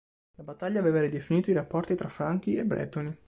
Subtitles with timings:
[0.37, 3.15] La battaglia aveva ridefinito i rapporti tra franchi e bretoni.